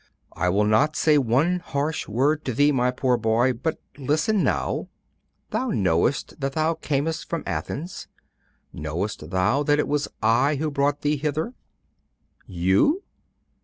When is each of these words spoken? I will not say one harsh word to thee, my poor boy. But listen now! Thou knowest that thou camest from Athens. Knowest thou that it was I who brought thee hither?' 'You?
I 0.33 0.49
will 0.49 0.63
not 0.65 0.95
say 0.95 1.19
one 1.19 1.59
harsh 1.59 2.07
word 2.07 2.43
to 2.45 2.53
thee, 2.55 2.71
my 2.71 2.89
poor 2.89 3.17
boy. 3.17 3.53
But 3.53 3.79
listen 3.99 4.43
now! 4.43 4.89
Thou 5.51 5.67
knowest 5.69 6.39
that 6.39 6.53
thou 6.53 6.73
camest 6.73 7.29
from 7.29 7.43
Athens. 7.45 8.07
Knowest 8.73 9.29
thou 9.29 9.61
that 9.61 9.77
it 9.77 9.87
was 9.87 10.07
I 10.23 10.55
who 10.55 10.71
brought 10.71 11.01
thee 11.01 11.17
hither?' 11.17 11.53
'You? 12.47 13.03